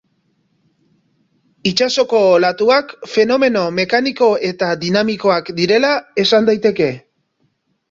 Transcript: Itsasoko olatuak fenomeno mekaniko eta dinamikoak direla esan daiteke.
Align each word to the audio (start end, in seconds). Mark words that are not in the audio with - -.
Itsasoko 1.71 2.21
olatuak 2.37 2.89
fenomeno 3.13 3.67
mekaniko 3.81 4.31
eta 4.51 4.73
dinamikoak 4.87 5.55
direla 5.63 5.95
esan 6.27 6.51
daiteke. 6.53 6.93